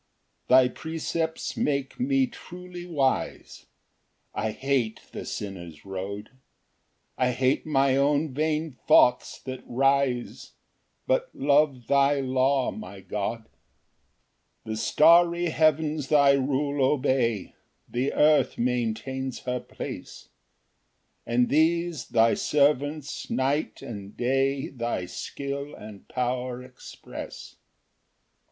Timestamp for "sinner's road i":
5.25-7.29